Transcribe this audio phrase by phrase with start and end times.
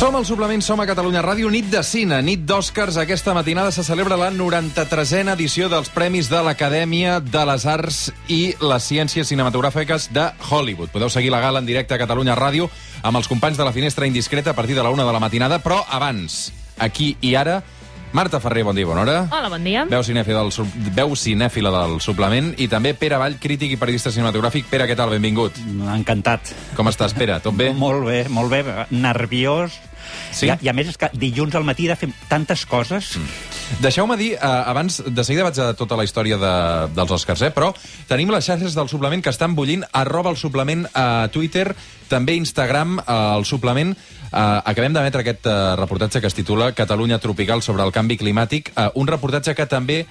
[0.00, 2.96] Som al suplement Som a Catalunya Ràdio, nit de cine, nit d'Oscars.
[2.96, 7.98] Aquesta matinada se celebra la 93a edició dels Premis de l'Acadèmia de les Arts
[8.32, 10.88] i les Ciències Cinematogràfiques de Hollywood.
[10.88, 12.70] Podeu seguir la gala en directe a Catalunya Ràdio
[13.02, 15.60] amb els companys de la Finestra Indiscreta a partir de la una de la matinada,
[15.60, 16.46] però abans,
[16.78, 17.58] aquí i ara,
[18.12, 19.28] Marta Ferrer, bon dia, bona hora.
[19.30, 19.84] Hola, bon dia.
[19.86, 24.66] Veu cinèfila, del, veu cinèfila del suplement i també Pere Vall, crític i periodista cinematogràfic.
[24.70, 25.12] Pere, què tal?
[25.14, 25.60] Benvingut.
[25.94, 26.50] Encantat.
[26.74, 27.38] Com estàs, Pere?
[27.44, 27.70] Tot bé?
[27.84, 28.64] Molt bé, molt bé.
[28.90, 29.78] Nerviós.
[30.34, 30.48] Sí?
[30.48, 33.12] I, a- I a més és que dilluns al matí he de fer tantes coses.
[33.14, 33.59] Mm.
[33.78, 36.54] Deixeu-me dir, eh, abans, de seguida vaig a tota la història de,
[36.96, 37.52] dels Oscars, eh?
[37.54, 37.70] però
[38.10, 41.70] tenim les xarxes del suplement que estan bullint, arroba el suplement a Twitter,
[42.10, 43.94] també Instagram, eh, el suplement.
[43.94, 48.72] Eh, acabem d'emetre aquest eh, reportatge que es titula Catalunya tropical sobre el canvi climàtic,
[48.74, 50.04] eh, un reportatge que també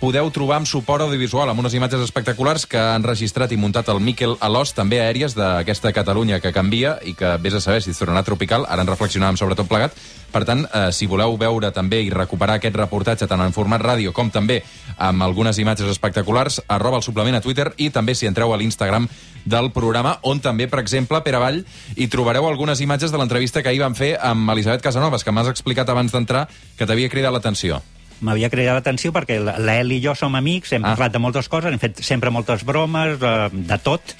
[0.00, 4.02] podeu trobar amb suport audiovisual, amb unes imatges espectaculars que han registrat i muntat el
[4.04, 8.00] Miquel Alòs, també aèries d'aquesta Catalunya que canvia i que vés a saber si es
[8.00, 9.96] tornarà tropical, ara en reflexionàvem sobre tot plegat.
[10.32, 14.12] Per tant, eh, si voleu veure també i recuperar aquest reportatge tant en format ràdio
[14.12, 14.62] com també
[14.98, 19.08] amb algunes imatges espectaculars, arroba el suplement a Twitter i també si entreu a l'Instagram
[19.46, 21.64] del programa, on també, per exemple, Pere Vall,
[21.96, 25.48] hi trobareu algunes imatges de l'entrevista que ahir vam fer amb Elisabet Casanovas, que m'has
[25.48, 27.80] explicat abans d'entrar que t'havia cridat l'atenció.
[28.20, 30.92] M'havia cridat l'atenció perquè l'Eli i jo som amics, hem Ah.
[30.92, 30.94] ah.
[30.96, 34.16] parlat de moltes coses, hem fet sempre moltes bromes, eh, de tot,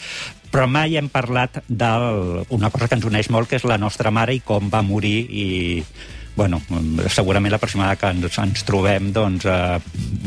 [0.52, 4.34] però mai hem parlat d'una cosa que ens uneix molt, que és la nostra mare
[4.34, 5.84] i com va morir i
[6.36, 6.60] bueno,
[7.08, 9.78] segurament la pròxima que ens, ens trobem doncs, eh,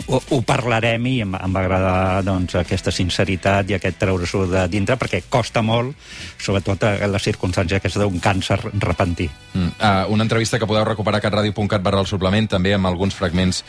[0.10, 4.66] ho, ho parlarem i em, em va agradar doncs, aquesta sinceritat i aquest treure-s'ho de
[4.74, 5.94] dintre perquè costa molt,
[6.42, 9.30] sobretot en les circumstàncies aquesta d'un càncer repentí.
[9.54, 9.68] Mm.
[9.78, 13.62] Uh, una entrevista que podeu recuperar a catradio.cat barra el suplement, també amb alguns fragments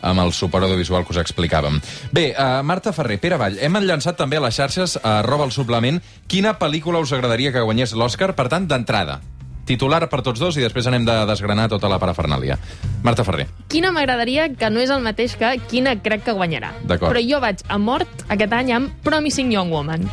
[0.00, 1.80] amb el suport audiovisual que us explicàvem.
[2.14, 5.54] Bé, uh, Marta Ferrer, Pere Vall, hem enllaçat també a les xarxes a arroba el
[5.56, 5.98] suplement.
[6.30, 8.34] Quina pel·lícula us agradaria que guanyés l'Oscar?
[8.38, 9.18] Per tant, d'entrada,
[9.68, 12.58] titular per tots dos i després anem de desgranar tota la parafernàlia.
[13.04, 13.48] Marta Ferrer.
[13.68, 16.74] Quina m'agradaria que no és el mateix que quina crec que guanyarà.
[16.84, 17.12] D'acord.
[17.12, 20.08] Però jo vaig a mort aquest any amb Promising Young Woman.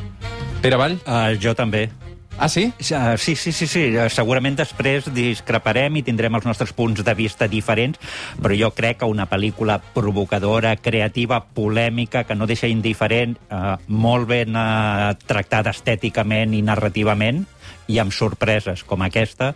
[0.61, 0.99] Pere Vall?
[1.05, 1.88] Uh, jo també.
[2.38, 2.73] Ah, sí?
[2.91, 3.83] Uh, sí, sí, sí, sí.
[3.95, 7.99] Uh, segurament després discreparem i tindrem els nostres punts de vista diferents,
[8.41, 14.27] però jo crec que una pel·lícula provocadora, creativa, polèmica, que no deixa indiferent, uh, molt
[14.27, 17.45] ben uh, tractada estèticament i narrativament,
[17.88, 19.53] i amb sorpreses com aquesta,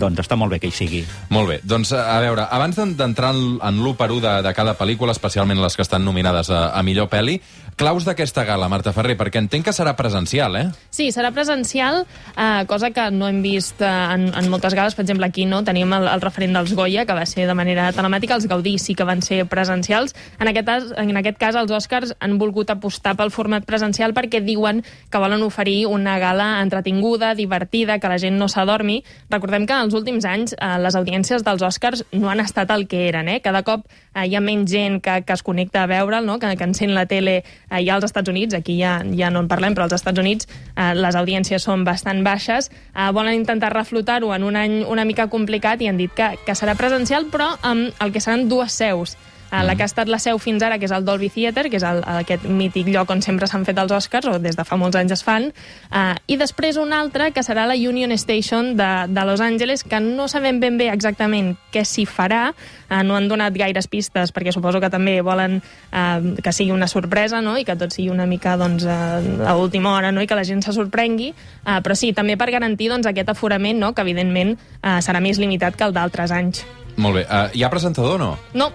[0.00, 1.00] doncs està molt bé que hi sigui.
[1.34, 4.52] Molt bé, doncs a veure, abans d'en- d'entrar en, en l'1 per 1 de, de
[4.54, 7.40] cada pel·lícula, especialment les que estan nominades a, a millor pel·li,
[7.80, 10.66] claus d'aquesta gala, Marta Ferrer, perquè entenc que serà presencial, eh?
[10.92, 12.02] Sí, serà presencial,
[12.36, 14.92] eh, cosa que no hem vist eh, en, en moltes gales.
[14.92, 17.86] Per exemple, aquí no tenim el, el referent dels Goya, que va ser de manera
[17.96, 18.36] telemàtica.
[18.36, 20.12] Els Gaudí sí que van ser presencials.
[20.36, 24.84] En aquest, en aquest cas, els Oscars han volgut apostar pel format presencial perquè diuen
[25.08, 28.98] que volen oferir una gala entretinguda, divertida, que la gent no s'adormi.
[29.32, 32.84] Recordem que en els últims anys eh, les audiències dels Oscars no han estat el
[32.92, 33.32] que eren.
[33.32, 33.40] Eh?
[33.40, 36.36] Cada cop eh, hi ha menys gent que, que es connecta a veure'l, no?
[36.36, 37.40] que, que encén la tele
[37.70, 40.48] eh, ja als Estats Units, aquí ja, ja no en parlem, però als Estats Units
[40.76, 42.70] eh, les audiències són bastant baixes.
[42.94, 46.56] Eh, volen intentar reflotar-ho en un any una mica complicat i han dit que, que
[46.58, 49.16] serà presencial, però amb el que seran dues seus.
[49.50, 51.80] Uh, la que ha estat la seu fins ara, que és el Dolby Theatre, que
[51.80, 54.78] és el, aquest mític lloc on sempre s'han fet els Oscars, o des de fa
[54.78, 55.48] molts anys es fan,
[55.90, 59.98] uh, i després una altra, que serà la Union Station de, de Los Angeles, que
[60.00, 64.54] no sabem ben bé exactament què s'hi farà, uh, no han donat gaires pistes, perquè
[64.54, 68.28] suposo que també volen uh, que sigui una sorpresa, no?, i que tot sigui una
[68.30, 71.32] mica, doncs, uh, a última hora, no?, i que la gent se sorprengui,
[71.64, 75.42] uh, però sí, també per garantir, doncs, aquest aforament, no?, que evidentment uh, serà més
[75.42, 76.62] limitat que el d'altres anys.
[77.00, 77.26] Molt bé.
[77.26, 78.30] Uh, hi ha presentador o no?
[78.54, 78.70] No,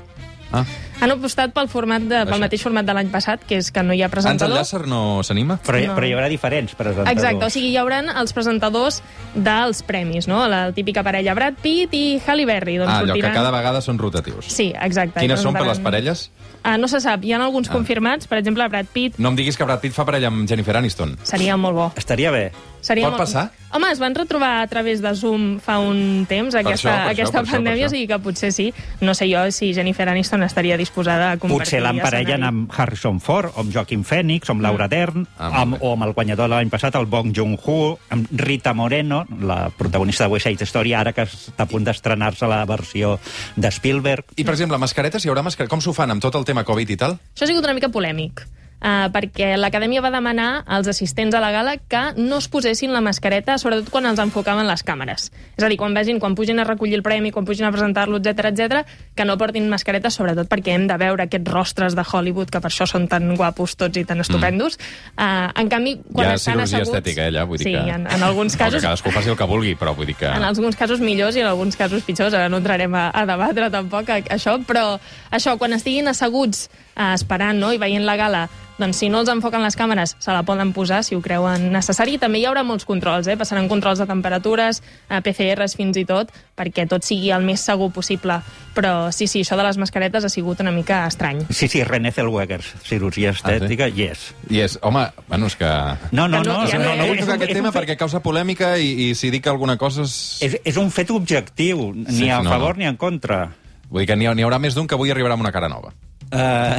[0.55, 0.65] Ah.
[1.01, 2.29] han apostat pel, format de, Això.
[2.31, 4.57] pel mateix format de l'any passat, que és que no hi ha Àngel presentador.
[4.59, 5.59] Llàcer no s'anima?
[5.65, 5.95] Però, No.
[5.95, 7.11] però hi haurà diferents presentadors.
[7.11, 9.01] Exacte, o sigui, hi haurà els presentadors
[9.35, 10.47] dels premis, no?
[10.47, 12.77] La típica parella Brad Pitt i Halle Berry.
[12.77, 13.33] Doncs Ah, allò que sortiran...
[13.33, 14.45] cada vegada són rotatius.
[14.47, 15.19] Sí, exacte.
[15.19, 16.29] Quines són per les parelles?
[16.63, 17.73] Ah, no se sap, hi ha alguns Ah.
[17.73, 20.75] confirmats, per exemple, Brad Pitt No em diguis que Brad Pitt fa parella amb Jennifer
[20.77, 21.17] Aniston.
[21.23, 21.91] seria molt bo.
[21.95, 22.51] Estaria bé.
[22.81, 23.23] Seria Pot molt...
[23.23, 23.51] passar?
[23.75, 27.09] Home, es van retrobar a través de Zoom fa un temps, Per aquesta, això, per
[27.09, 27.95] això, aquesta per això, pandèmia, per o això.
[27.97, 28.67] sigui que potser sí.
[29.01, 33.51] No sé jo si Jennifer Aniston estaria disposada a compartir Potser l'emparellen amb Harrison Ford,
[33.55, 36.55] o amb Joaquim Phoenix, o amb Laura Dern, Ah, amb, o amb el guanyador de
[36.55, 41.11] l'any passat, el Bong Joon-ho, amb Rita Moreno, la protagonista de West Side Story, ara
[41.11, 43.19] que està a punt d'estrenar-se la versió
[43.57, 44.23] de Spielberg.
[44.37, 45.69] I, per exemple, mascaretes, hi haurà mascaretes?
[45.75, 47.19] Com s'ho fan amb tot el tema Covid i tal?
[47.35, 48.47] Això ha sigut una mica polèmic.
[48.85, 53.01] Uh, perquè l'acadèmia va demanar als assistents a la gala que no es posessin la
[53.01, 55.31] mascareta, sobretot quan els enfocaven les càmeres.
[55.57, 58.21] És a dir, quan vegin, quan pugin a recollir el premi, quan pugin a presentar-lo,
[58.21, 58.85] etc etc,
[59.15, 62.71] que no portin mascareta, sobretot perquè hem de veure aquests rostres de Hollywood, que per
[62.71, 64.77] això són tan guapos tots i tan estupendos.
[64.77, 65.25] Mm.
[65.25, 66.93] Uh, en canvi, quan Hi ha estan cirurgia asseguts...
[66.93, 68.79] estètica, eh, allà, vull dir sí, que- en, en alguns casos...
[68.81, 70.29] que cadascú faci el que vulgui, però vull dir que...
[70.29, 72.33] En alguns casos millors i en alguns casos pitjors.
[72.35, 74.85] Ara no entrarem a, a debatre tampoc a, això, però
[75.31, 77.73] això, quan estiguin asseguts eh, esperant no?
[77.73, 78.47] i veient la gala,
[78.77, 82.17] doncs si no els enfoquen les càmeres, se la poden posar si ho creuen necessari.
[82.19, 83.37] També hi haurà molts controls, eh?
[83.39, 87.87] passaran controls de temperatures, eh, PCRs fins i tot, perquè tot sigui el més segur
[87.95, 88.41] possible.
[88.75, 91.45] Però sí, sí, això de les mascaretes ha sigut una mica estrany.
[91.55, 94.33] Sí, sí, René Zellweger, cirurgia estètica, yes.
[94.51, 95.69] I és, home, bueno, és que...
[96.11, 96.67] No, no, Que no- no.
[96.67, 99.15] ja No, no, no vull tocar un- aquest tema fet- perquè causa polèmica i, i
[99.15, 100.17] si dic alguna cosa és...
[100.43, 102.79] És, és un fet objectiu, ni Sí, a no, favor no.
[102.83, 103.53] ni en contra.
[103.87, 105.93] Vull dir que n'hi haurà més d'un que avui arribarà amb una cara nova.
[106.35, 106.75] Uh,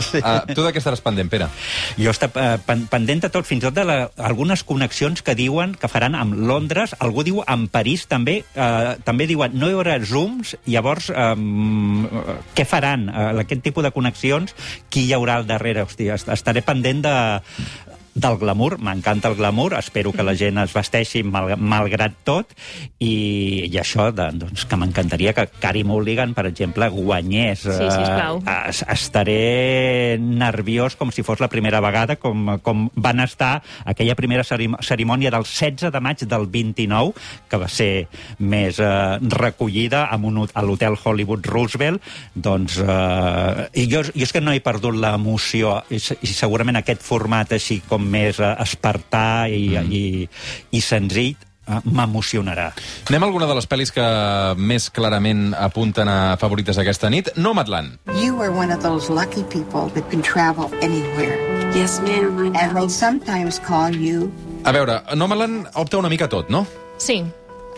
[0.10, 0.18] sí.
[0.18, 1.46] Uh, tu de què estaràs pendent, Pere?
[2.00, 2.56] Jo està uh,
[2.90, 6.34] pendent de tot, fins i tot de la, algunes connexions que diuen que faran amb
[6.34, 12.08] Londres, algú diu amb París també, uh, també diuen no hi haurà zooms, llavors um,
[12.58, 13.06] què faran?
[13.12, 14.56] Uh, aquest tipus de connexions,
[14.90, 15.86] qui hi haurà al darrere?
[15.86, 17.14] Hòstia, est- estaré pendent de
[18.14, 22.52] del glamour, m'encanta el glamour, espero que la gent es vesteixi mal, malgrat tot,
[23.02, 27.64] i, i això, de, doncs, que m'encantaria que Carey Mulligan, per exemple, guanyés.
[27.66, 28.38] Sí, sisplau.
[28.46, 34.14] Eh, es- estaré nerviós com si fos la primera vegada, com, com van estar aquella
[34.14, 37.12] primera cerim cerimònia del 16 de maig del 29,
[37.50, 38.06] que va ser
[38.38, 42.02] més eh, recollida amb un, hot- a l'hotel Hollywood Roosevelt,
[42.34, 42.78] doncs...
[42.78, 47.52] Eh, i jo, jo és que no he perdut l'emoció, i, i segurament aquest format
[47.58, 49.90] així com més eh, espartà i, mm.
[49.92, 50.28] i,
[50.76, 52.70] i senzill eh, m'emocionarà.
[53.10, 54.06] Anem a alguna de les pel·lis que
[54.56, 57.32] més clarament apunten a favorites aquesta nit.
[57.36, 57.98] Nomadland.
[58.20, 61.38] You are one of those lucky people that can travel anywhere.
[61.74, 62.54] Yes, ma'am.
[62.54, 64.30] And they sometimes call you
[64.64, 66.64] A veure, Nomadland opta una mica a tot, no?
[66.96, 67.18] Sí,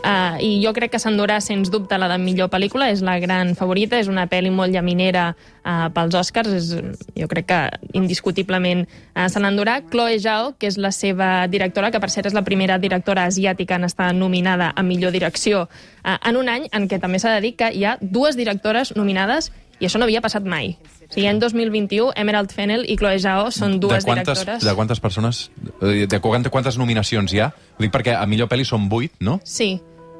[0.04, 2.90] Uh, I jo crec que s'endurà, sens dubte, la de millor pel·lícula.
[2.94, 6.52] És la gran favorita, és una pel·li molt llaminera uh, pels Oscars.
[6.54, 6.70] És,
[7.16, 7.60] jo crec que
[7.98, 9.80] indiscutiblement uh, se l'endurà.
[9.90, 13.80] Chloe Zhao, que és la seva directora, que per cert és la primera directora asiàtica
[13.80, 17.42] en estar nominada a millor direcció uh, en un any en què també s'ha de
[17.48, 19.50] dir que hi ha dues directores nominades
[19.80, 20.76] i això no havia passat mai.
[21.08, 24.64] O sigui, en 2021, Emerald Fennell i Chloe Zhao són dues de quantes, directores...
[24.66, 25.42] De quantes persones?
[25.80, 27.50] Eh, De quantes, quantes nominacions hi ha?
[27.78, 29.38] Ho dic perquè a millor pel·li són vuit, no?
[29.46, 29.76] Sí,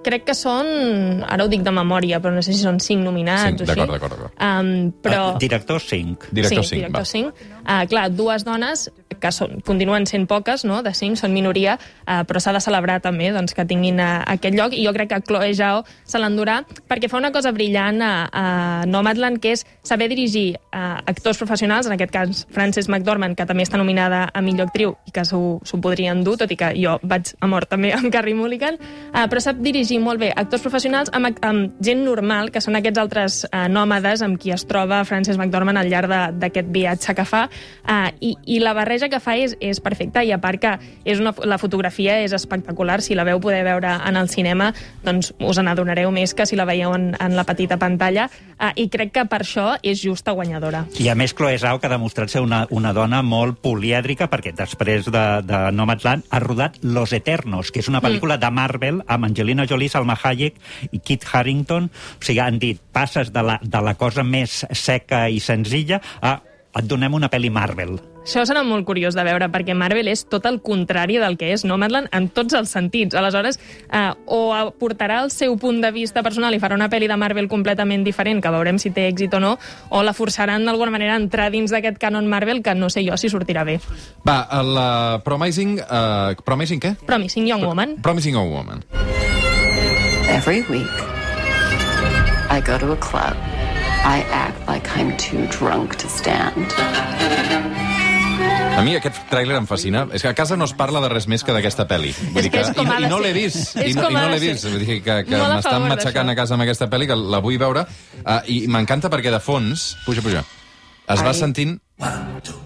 [0.07, 0.69] crec que són...
[1.27, 3.81] Ara ho dic de memòria, però no sé si són cinc nominats Cinc, o així.
[3.81, 4.37] d'acord, d'acord.
[4.39, 5.33] Um, però...
[5.35, 6.31] Uh, director 5.
[6.31, 7.11] Director sí, cinc, director va.
[7.43, 7.56] 5.
[7.67, 8.87] Uh, clar, dues dones
[9.21, 12.99] que són, continuen sent poques, no?, de 5, són minoria, uh, però s'ha de celebrar
[13.05, 16.61] també doncs, que tinguin uh, aquest lloc, i jo crec que Chloe Zhao se l'endurà
[16.89, 18.45] perquè fa una cosa brillant a, a
[18.89, 23.67] Nomadland, que és saber dirigir uh, actors professionals, en aquest cas Frances McDormand, que també
[23.67, 27.33] està nominada a millor actriu i que s'ho podrien dur, tot i que jo vaig
[27.41, 31.33] a mort també amb Carrie Mulligan, uh, però sap dirigir molt bé actors professionals amb,
[31.47, 35.81] amb gent normal, que són aquests altres uh, nòmades amb qui es troba Frances McDormand
[35.81, 37.47] al llarg d'aquest viatge que fa,
[37.87, 40.75] uh, i, i la barreja que fa és, és perfecta, i a part que
[41.05, 44.73] és una, la fotografia és espectacular, si la veu poder veure en el cinema,
[45.05, 48.89] doncs us n'adonareu més que si la veieu en, en la petita pantalla, uh, i
[48.93, 50.85] crec que per això és justa guanyadora.
[51.03, 54.55] I a més Chloe Zhao, que ha demostrat ser una, una dona molt polièdrica, perquè
[54.57, 58.45] després de, de Nomadland ha rodat Los Eternos, que és una pel·lícula mm.
[58.45, 60.59] de Marvel amb Angelina Jolie, Salma Hayek
[60.93, 61.91] i Kit Harington.
[61.91, 66.39] O sigui, han dit, passes de la, de la cosa més seca i senzilla a
[66.77, 67.97] et donem una pel·li Marvel.
[68.27, 71.63] Això serà molt curiós de veure, perquè Marvel és tot el contrari del que és
[71.65, 73.15] Nomadland en tots els sentits.
[73.15, 77.17] Aleshores, eh, o aportarà el seu punt de vista personal i farà una pel·li de
[77.17, 79.55] Marvel completament diferent, que veurem si té èxit o no,
[79.91, 83.17] o la forçaran d'alguna manera a entrar dins d'aquest canon Marvel, que no sé jo
[83.17, 83.79] si sortirà bé.
[84.27, 85.79] Va, la Promising...
[85.87, 86.97] Uh, promising què?
[87.07, 87.97] Promising Young Woman.
[88.03, 88.83] Promising Young Woman.
[90.29, 90.91] Every week,
[92.51, 93.56] I go to a club.
[94.07, 96.71] I act like I'm too drunk to stand.
[98.77, 100.05] A mi aquest tràiler em fascina.
[100.15, 102.13] És que a casa no es parla de res més que d'aquesta pel·li.
[102.37, 103.75] Vull dir que i, I no l'he vist.
[103.75, 104.69] I no, i no l'he vist.
[104.69, 107.83] Vull dir que, que m'estan matxacant a casa amb aquesta pel·li, que la vull veure.
[108.23, 109.89] Uh, I m'encanta perquè de fons...
[110.07, 110.45] Puja, puja.
[111.11, 111.41] Es va Ai.
[111.43, 112.66] sentint I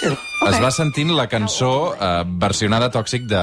[0.00, 0.18] connection.
[0.48, 3.42] es va sentint la cançó eh, versionada tòxic de,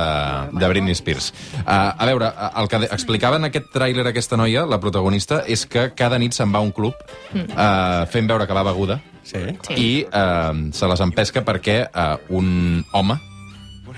[0.54, 1.32] de Britney Spears.
[1.62, 5.66] Eh, a veure, eh, el que explicava en aquest tràiler aquesta noia, la protagonista, és
[5.66, 6.94] que cada nit se'n va a un club
[7.34, 9.38] eh, fent veure que va beguda Sí.
[9.68, 9.74] Sí.
[9.78, 13.20] i eh, se les empesca perquè eh, un home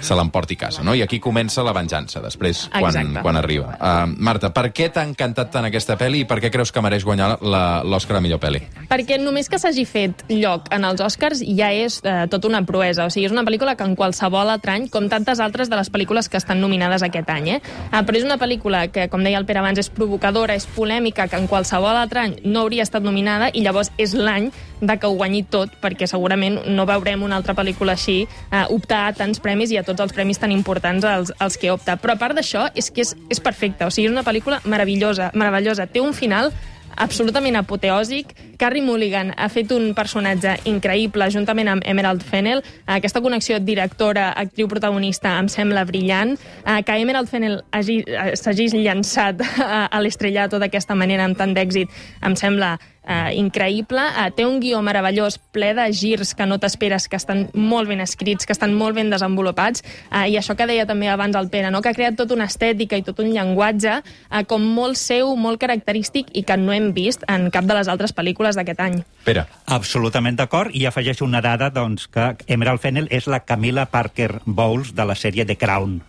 [0.04, 0.96] se l'emporti a casa, no?
[0.96, 3.22] I aquí comença la venjança, després, quan, Exacte.
[3.24, 3.78] quan arriba.
[3.80, 7.06] Uh, Marta, per què t'ha encantat tant aquesta pel·li i per què creus que mereix
[7.08, 8.62] guanyar l'Oscar a millor pel·li?
[8.90, 13.08] Perquè només que s'hagi fet lloc en els Oscars ja és eh, tota una proesa.
[13.08, 15.92] O sigui, és una pel·lícula que en qualsevol altre any, com tantes altres de les
[15.94, 17.60] pel·lícules que estan nominades aquest any, eh?
[17.92, 21.28] Ah, però és una pel·lícula que, com deia el Pere abans, és provocadora, és polèmica,
[21.32, 24.52] que en qualsevol altre any no hauria estat nominada i llavors és l'any
[24.84, 29.06] de que ho guanyi tot, perquè segurament no veurem una altra pel·lícula així eh, optar
[29.08, 31.98] a tants premis i a tots els premis tan importants als, als que opta.
[31.98, 33.86] Però a part d'això, és que és, és perfecta.
[33.88, 35.86] O sigui, és una pel·lícula meravellosa, meravellosa.
[35.88, 36.52] Té un final
[36.96, 38.36] absolutament apoteòsic.
[38.62, 42.62] Carrie Mulligan ha fet un personatge increïble juntament amb Emerald Fennell.
[42.86, 46.36] Aquesta connexió directora-actriu protagonista em sembla brillant.
[46.66, 49.42] Eh, Que Emerald Fennell hagi- eh, s'hagi llançat
[49.92, 51.90] a l'estrellato d'aquesta manera amb tant d'èxit
[52.22, 54.02] em sembla eh, increïble.
[54.02, 58.02] Eh, té un guió meravellós, ple de girs que no t'esperes, que estan molt ben
[58.04, 59.84] escrits, que estan molt ben desenvolupats.
[60.12, 61.82] Eh, I això que deia també abans el Pere, no?
[61.82, 65.62] que ha creat tota una estètica i tot un llenguatge eh, com molt seu, molt
[65.62, 69.02] característic i que no hem vist en cap de les altres pel·lícules d'aquest any.
[69.28, 69.46] Pere.
[69.68, 74.94] Absolutament d'acord, i afegeixo una dada doncs, que Emerald Fennell és la Camila Parker Bowles
[74.96, 76.02] de la sèrie The Crown.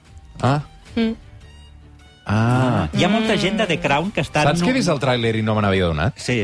[0.43, 0.61] Ah.
[0.95, 1.15] Mm.
[2.25, 2.89] Ah.
[2.97, 4.45] Hi ha molta gent de The Crown que està...
[4.49, 6.17] Saps que he vist el tràiler i no me n'havia donat?
[6.21, 6.39] Sí.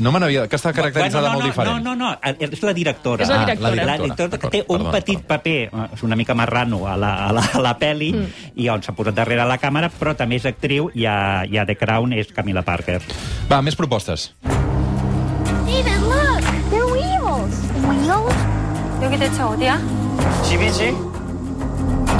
[0.00, 0.46] No me n'havia...
[0.48, 1.82] Que està caracteritzada no, molt no, diferent.
[1.84, 3.22] No, no, no, és la directora.
[3.22, 3.68] És la Ah, directora.
[3.68, 4.02] la La directora.
[4.02, 5.28] directora que té D'acord, un perdona, petit perdona.
[5.28, 8.54] paper, eh, és una mica marrano a la, a la, a la peli, mm.
[8.56, 11.66] i on s'ha posat darrere la càmera, però també és actriu, i a, i a
[11.66, 13.02] The Crown és Camila Parker.
[13.50, 14.30] Va, més propostes.
[14.42, 16.48] David, look!
[16.70, 17.60] They're wheels!
[17.84, 18.36] Wheels?
[19.02, 19.76] 여기 대체 어디야?
[20.44, 20.94] 집이지?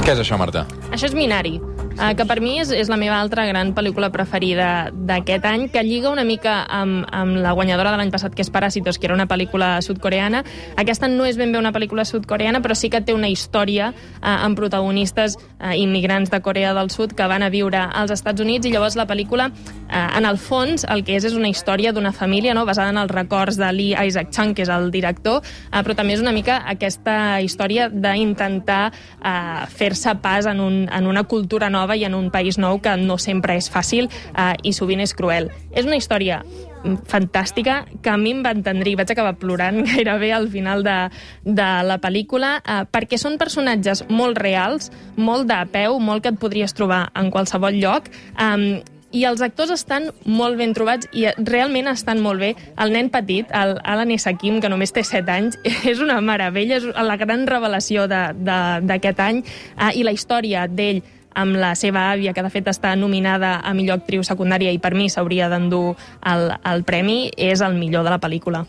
[0.05, 0.65] Què és això, Marta?
[0.91, 1.59] Això és Minari,
[1.98, 5.82] eh, que per mi és, és la meva altra gran pel·lícula preferida d'aquest any, que
[5.86, 9.16] lliga una mica amb, amb la guanyadora de l'any passat, que és Paràsitos, que era
[9.16, 10.42] una pel·lícula sud-coreana.
[10.76, 14.26] Aquesta no és ben bé una pel·lícula sud-coreana, però sí que té una història eh,
[14.26, 18.66] amb protagonistes eh, immigrants de Corea del Sud que van a viure als Estats Units,
[18.66, 19.50] i llavors la pel·lícula,
[19.88, 22.98] eh, en el fons, el que és és una història d'una família, no?, basada en
[22.98, 26.34] els records de Lee Isaac Chung, que és el director, eh, però també és una
[26.34, 32.16] mica aquesta història d'intentar eh, fer-se pas en, un, en una cultura nova i en
[32.18, 35.50] un país nou que no sempre és fàcil eh, i sovint és cruel.
[35.70, 39.84] És una història mm, fantàstica que a mi em va entendre i vaig acabar plorant
[39.92, 40.96] gairebé al final de,
[41.44, 46.42] de la pel·lícula eh, perquè són personatges molt reals, molt de peu, molt que et
[46.42, 48.82] podries trobar en qualsevol lloc eh,
[49.16, 52.52] i els actors estan molt ben trobats i realment estan molt bé.
[52.82, 55.58] El nen petit, el Alan Esakim, que només té 7 anys,
[55.92, 59.42] és una meravella, és la gran revelació d'aquest any,
[59.76, 61.04] eh, i la història d'ell
[61.36, 64.94] amb la seva àvia, que de fet està nominada a millor actriu secundària i per
[64.96, 68.64] mi s'hauria d'endur el, el premi, és el millor de la pel·lícula.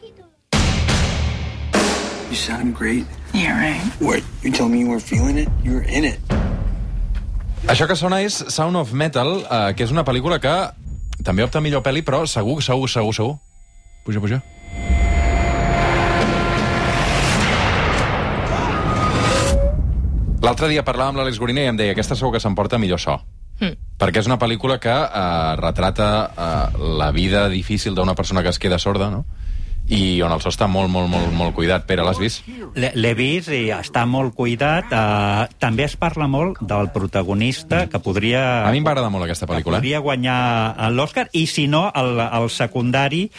[2.28, 3.08] You sound great.
[3.34, 3.80] Yeah, right.
[4.04, 4.24] What?
[4.44, 5.48] You tell me you were feeling it?
[5.64, 6.20] You were in it.
[7.68, 10.54] Això que sona és Sound of Metal, eh, que és una pel·lícula que
[11.24, 13.36] també opta a millor pel·li, però segur, segur, segur, segur.
[14.06, 14.42] Puja, puja.
[20.48, 23.18] L'altre dia parlàvem amb l'Àlex Gorina i em deia aquesta segur que s'emporta millor so.
[23.60, 23.74] Mm.
[24.00, 28.60] Perquè és una pel·lícula que eh, retrata eh, la vida difícil d'una persona que es
[28.62, 29.25] queda sorda, no?
[29.88, 31.86] I on el so està molt, molt, molt, molt cuidat.
[31.88, 32.48] Pere, l'has vist?
[32.75, 34.92] L'he l'he vist i està molt cuidat.
[34.92, 38.42] Uh, també es parla molt del protagonista, que podria...
[38.68, 39.80] A mi em va agradar molt aquesta que pel·lícula.
[39.80, 43.30] podria guanyar l'Oscar, i si no, el, el secundari,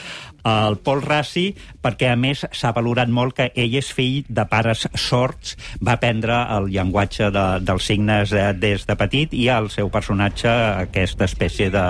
[0.46, 1.50] el Paul Rassi,
[1.82, 6.38] perquè a més s'ha valorat molt que ell és fill de pares sords, va aprendre
[6.56, 10.50] el llenguatge de, dels signes eh, des de petit i el seu personatge,
[10.88, 11.86] aquesta espècie de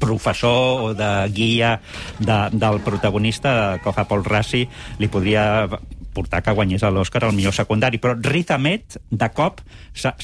[0.00, 1.76] professor o de guia
[2.18, 4.66] de, del protagonista que fa Paul Rassi,
[4.98, 5.66] li podria
[6.12, 9.60] portar que guanyés l'Oscar al millor secundari, però Riz Ahmed, de cop,
[9.94, 10.14] s'ha-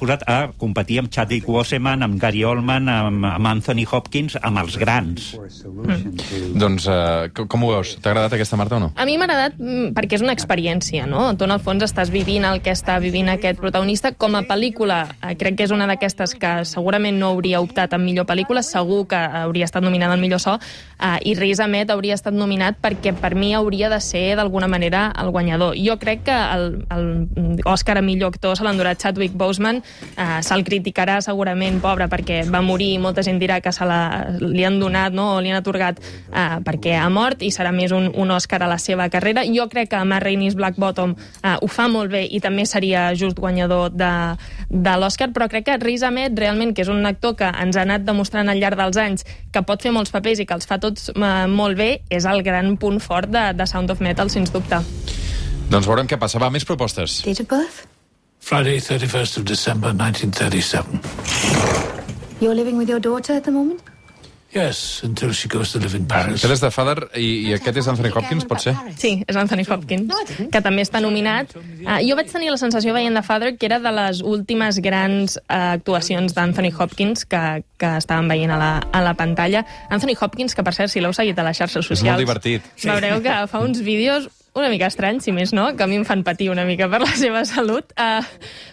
[0.00, 4.76] posat a competir amb Chadwick Boseman, amb Gary Oldman, amb, amb Anthony Hopkins, amb els
[4.78, 5.36] grans.
[6.54, 7.96] Doncs, eh, com- ho veus?
[8.00, 8.92] T'ha agradat aquesta, Marta, o no?
[8.96, 11.36] A mi m'ha agradat mm, perquè és una experiència, no?
[11.36, 14.12] Tu, en el fons, estàs vivint el que està vivint aquest protagonista.
[14.12, 18.04] Com a pel·lícula, eh, crec que és una d'aquestes que segurament no hauria optat en
[18.04, 20.58] millor pel·lícula, segur que hauria estat nominada en millor so,
[21.00, 25.12] eh, i Riz Ahmed hauria estat nominat perquè per mi hauria de ser, d'alguna manera,
[25.20, 25.76] el guanyador.
[25.78, 29.82] Jo crec que el, el Òscar a millor actor se l'endurà Chadwick Boseman,
[30.16, 34.00] eh, se'l criticarà segurament, pobre, perquè va morir i molta gent dirà que se la,
[34.40, 35.36] li han donat no?
[35.36, 38.70] o li han atorgat eh, perquè ha mort i serà més un, un Òscar a
[38.70, 39.44] la seva carrera.
[39.48, 43.10] Jo crec que Matt Rainis Black Bottom eh, ho fa molt bé i també seria
[43.14, 44.12] just guanyador de,
[44.70, 47.86] de l'Òscar, però crec que Riz Ahmed realment, que és un actor que ens ha
[47.86, 50.80] anat demostrant al llarg dels anys que pot fer molts papers i que els fa
[50.82, 54.54] tots eh, molt bé, és el gran punt fort de, de Sound of Metal, sens
[54.54, 54.82] dubte.
[55.70, 56.40] Doncs veurem què passa.
[56.42, 57.20] Va, més propostes.
[57.22, 57.84] Date of birth?
[58.42, 60.98] Friday, 31st of December, 1937.
[62.40, 63.80] You're living with your daughter at the moment?
[64.50, 66.42] Yes, until she goes to live in Paris.
[66.42, 68.72] Aquest és de Father i, i aquest és Anthony Hopkins, pot ser?
[68.98, 70.10] Sí, és Anthony Hopkins,
[70.50, 71.54] que també està nominat.
[71.54, 75.38] Uh, jo vaig tenir la sensació veient The Father que era de les últimes grans
[75.38, 77.44] uh, actuacions d'Anthony Hopkins que,
[77.78, 79.62] que estàvem veient a la, a la pantalla.
[79.86, 82.16] Anthony Hopkins, que per cert, si l'heu seguit a les xarxes És socials...
[82.16, 82.66] molt divertit.
[82.82, 86.04] Veureu que fa uns vídeos una mica estranys, si més no, que a mi em
[86.06, 87.92] fan patir una mica per la seva salut.
[87.94, 88.24] Uh,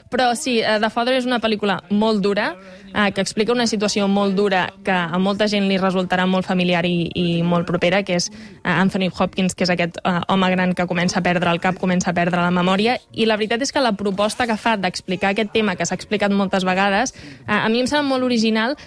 [0.09, 2.47] però sí, uh, The Father és una pel·lícula molt dura,
[2.93, 6.83] uh, que explica una situació molt dura que a molta gent li resultarà molt familiar
[6.87, 10.73] i, i molt propera, que és uh, Anthony Hopkins, que és aquest uh, home gran
[10.73, 13.73] que comença a perdre el cap, comença a perdre la memòria, i la veritat és
[13.73, 17.13] que la proposta que fa d'explicar aquest tema, que s'ha explicat moltes vegades,
[17.45, 18.77] uh, a mi em sembla molt original,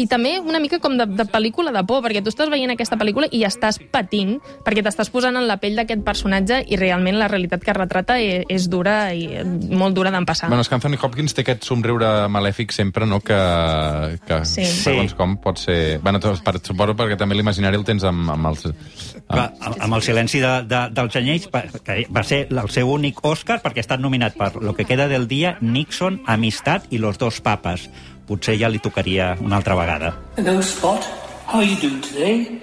[0.00, 2.96] i també una mica com de, de pel·lícula de por, perquè tu estàs veient aquesta
[2.96, 7.28] pel·lícula i estàs patint, perquè t'estàs posant en la pell d'aquest personatge i realment la
[7.28, 10.48] realitat que retrata és, és dura i molt dura d'empassar.
[10.48, 13.36] Bueno, és que Anthony Hopkins té aquest somriure malèfic sempre, no?, que,
[14.24, 14.64] que Sí.
[14.64, 15.98] segons com pot ser...
[16.00, 18.64] Bueno, per, suposo perquè també l'imaginari el tens amb, amb els...
[19.28, 21.48] Va, amb, amb el silenci de, de, dels anyells,
[21.84, 25.08] que va ser el seu únic Òscar perquè ha estat nominat per Lo que queda
[25.10, 27.90] del dia, Nixon, Amistat i Los dos papes.
[28.26, 30.14] Potser ja li tocaria una altra vegada.
[30.36, 31.04] Hello, Spot.
[31.46, 32.60] How are you doing today?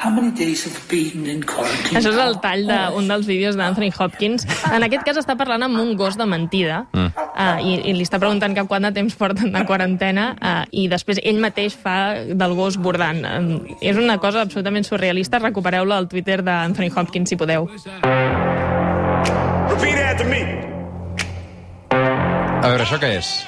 [0.00, 1.98] How many days have been in quarantine?
[1.98, 4.46] Això és el tall d'un dels vídeos d'Anthony Hopkins.
[4.72, 7.10] En aquest cas està parlant amb un gos de mentida mm.
[7.26, 10.86] uh, i, i li està preguntant que quant de temps porten de quarantena uh, i
[10.88, 13.20] després ell mateix fa del gos bordant.
[13.28, 15.42] Um, és una cosa absolutament surrealista.
[15.42, 17.68] Recupereu-la al Twitter d'Anthony Hopkins, si podeu.
[19.68, 20.44] Repeat after me.
[21.92, 23.40] A veure, això què és?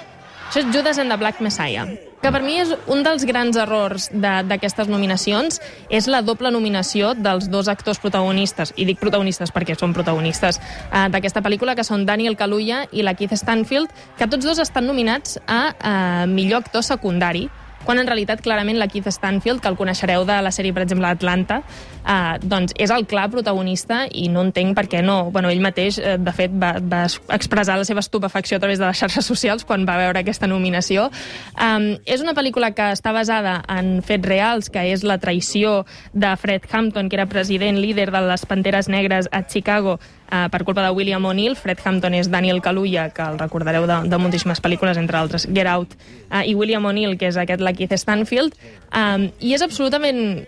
[0.52, 1.86] Això és Judas and the Black Messiah,
[2.20, 5.56] que per mi és un dels grans errors d'aquestes nominacions,
[5.88, 11.06] és la doble nominació dels dos actors protagonistes, i dic protagonistes perquè són protagonistes uh,
[11.08, 15.40] d'aquesta pel·lícula, que són Daniel Kaluuya i la Keith Stanfield, que tots dos estan nominats
[15.48, 17.46] a uh, millor actor secundari,
[17.84, 21.08] quan en realitat clarament la Keith Stanfield, que el coneixereu de la sèrie, per exemple,
[21.08, 21.62] Atlanta,
[22.06, 25.30] eh, doncs és el clar protagonista i no entenc per què no.
[25.34, 28.86] Bueno, ell mateix, eh, de fet, va, va expressar la seva estupefacció a través de
[28.86, 31.08] les xarxes socials quan va veure aquesta nominació.
[31.56, 36.34] Um, és una pel·lícula que està basada en fets reals, que és la traïció de
[36.36, 39.98] Fred Hampton, que era president líder de les Panteres Negres a Chicago,
[40.32, 41.56] uh, per culpa de William O'Neill.
[41.56, 45.68] Fred Hampton és Daniel Kaluuya, que el recordareu de, de moltíssimes pel·lícules, entre altres Get
[45.70, 45.96] Out,
[46.30, 48.56] uh, i William O'Neill, que és aquest la Keith Stanfield.
[48.92, 50.42] Um, I és absolutament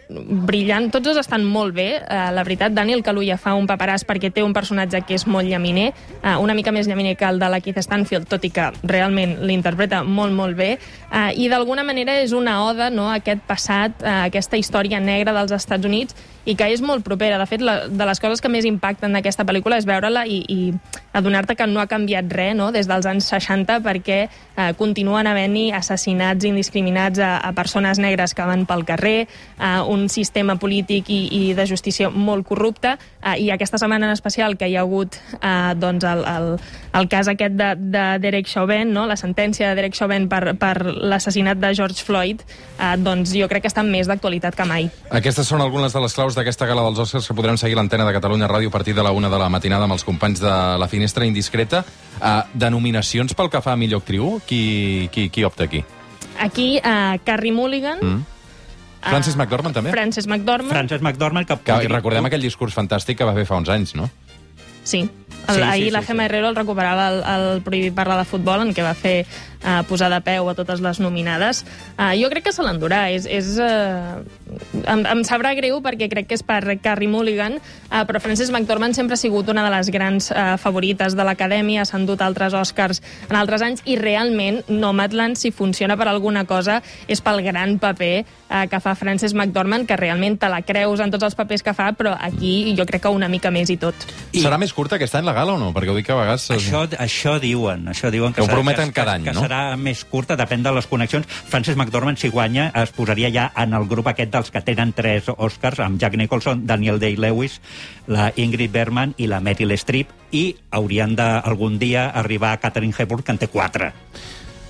[0.49, 0.91] brillant.
[0.93, 1.89] Tots dos estan molt bé.
[2.03, 5.49] Uh, la veritat, Daniel Kaluuya fa un paperàs perquè té un personatge que és molt
[5.49, 8.69] llaminer, uh, una mica més llaminer que el de la Keith Stanfield, tot i que
[8.83, 10.75] realment l'interpreta molt, molt bé.
[11.09, 15.33] Uh, I d'alguna manera és una oda no, a aquest passat, a aquesta història negra
[15.37, 17.39] dels Estats Units i que és molt propera.
[17.41, 20.59] De fet, la, de les coses que més impacten d'aquesta pel·lícula és veure-la i, i
[21.17, 22.71] adonar-te que no ha canviat res no?
[22.75, 28.47] des dels anys 60 perquè eh, continuen havent-hi assassinats indiscriminats a, a persones negres que
[28.47, 29.27] van pel carrer,
[29.59, 34.15] eh, un sistema polític i, i de justícia molt corrupte eh, i aquesta setmana en
[34.15, 36.49] especial que hi ha hagut eh, doncs el, el,
[37.01, 39.07] el cas aquest de, de Derek Chauvin, no?
[39.11, 42.45] la sentència de Derek Chauvin per, per l'assassinat de George Floyd,
[42.79, 44.89] eh, doncs jo crec que està més d'actualitat que mai.
[45.15, 48.07] Aquestes són algunes de les claus d'aquesta gala dels Oscars que podrem seguir a l'antena
[48.09, 50.55] de Catalunya Ràdio a partir de la una de la matinada amb els companys de
[50.79, 51.85] la Finestra Indiscreta.
[52.15, 55.83] Uh, de nominacions pel que fa a millor actriu, qui, qui, qui opta aquí?
[56.41, 58.25] Aquí, eh, Carrie Mulligan, Mm.
[59.05, 59.91] Frances McDormand, també?
[59.91, 61.59] Frances McDormand, Frances McDormand, que...
[61.63, 64.09] Que recordem aquell discurs fantàstic que va fer fa uns anys, no?
[64.85, 65.09] Sí.
[65.49, 66.07] El, Sí, sí, ahir sí, la sí.
[66.07, 69.27] Gemma Herrero el recuperava el, el Prohibit parlar de futbol, en què va fer
[69.65, 71.65] uh, posar de peu a totes les nominades.
[71.99, 73.09] Uh, jo crec que se l'endurà.
[73.13, 74.23] És, és, uh,
[74.89, 78.97] em, em sabrà greu perquè crec que és per Carrie Mulligan, uh, però Frances McDormand
[78.97, 83.03] sempre ha sigut una de les grans uh, favorites de l'Acadèmia, s'han dut altres Oscars
[83.29, 88.15] en altres anys, i realment Nomadland, si funciona per alguna cosa, és pel gran paper
[88.25, 91.77] uh, que fa Frances McDormand, que realment te la creus en tots els papers que
[91.77, 94.09] fa, però aquí jo crec que una mica més i tot.
[94.33, 94.41] I...
[94.45, 95.71] Serà més curta aquest any la gala o no?
[95.75, 96.45] Perquè ho dic que a vegades...
[96.55, 99.41] Això, això diuen, això diuen que, Que ho serà- prometen que, cada any, que, no?
[99.41, 101.27] que serà més curta, depèn de les connexions.
[101.29, 105.31] Frances McDormand, si guanya, es posaria ja en el grup aquest dels que tenen tres
[105.37, 107.61] Oscars, amb Jack Nicholson, Daniel Day-Lewis,
[108.07, 112.95] la Ingrid Bergman i la Meryl Streep, i haurien de algun dia arribar a Catherine
[112.99, 113.93] Hepburn, que en té quatre.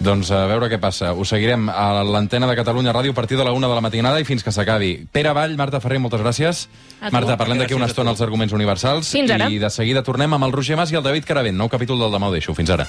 [0.03, 1.13] Doncs a veure què passa.
[1.15, 4.21] Ho seguirem a l'antena de Catalunya Ràdio a partir de la una de la matinada
[4.21, 5.07] i fins que s'acabi.
[5.13, 6.67] Pere Vall, Marta Ferrer, moltes gràcies.
[7.13, 9.13] Marta, parlem d'aquí una estona els arguments universals.
[9.15, 9.49] Fins ara.
[9.49, 11.57] I de seguida tornem amb el Roger Mas i el David Caravent.
[11.57, 12.57] Nou capítol del Demà ho deixo.
[12.59, 12.89] Fins ara.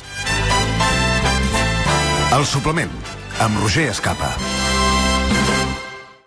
[2.35, 2.91] El suplement,
[3.39, 4.33] amb Roger Escapa.